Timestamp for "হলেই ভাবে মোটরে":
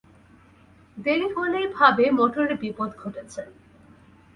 1.35-2.55